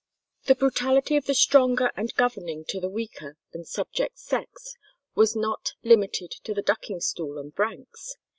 The 0.45 0.55
brutality 0.55 1.15
of 1.15 1.27
the 1.27 1.35
stronger 1.35 1.91
and 1.95 2.11
governing 2.15 2.65
to 2.69 2.79
the 2.79 2.89
weaker 2.89 3.37
and 3.53 3.67
subject 3.67 4.17
sex 4.17 4.73
was 5.13 5.35
not 5.35 5.73
limited 5.83 6.31
to 6.43 6.55
the 6.55 6.63
ducking 6.63 7.01
stool 7.01 7.37
and 7.37 7.53
branks. 7.53 8.15